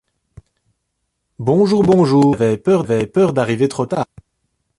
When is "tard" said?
3.85-4.05